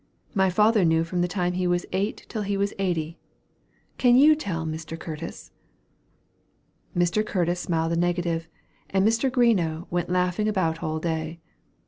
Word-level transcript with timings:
My 0.33 0.49
father 0.49 0.83
knew 0.83 1.03
from 1.03 1.21
the 1.21 1.27
time 1.27 1.53
he 1.53 1.67
was 1.67 1.85
eight 1.91 2.25
till 2.27 2.41
he 2.41 2.57
was 2.57 2.73
eighty. 2.79 3.19
Can 3.99 4.15
you 4.15 4.33
tell, 4.33 4.65
Mr. 4.65 4.99
Curtis?" 4.99 5.51
Mr. 6.97 7.23
Curtis 7.23 7.59
smiled 7.59 7.91
a 7.91 7.95
negative; 7.95 8.47
and 8.89 9.07
Mr. 9.07 9.31
Greenough 9.31 9.85
went 9.91 10.09
laughing 10.09 10.47
about 10.47 10.81
all 10.81 10.97
day. 10.97 11.39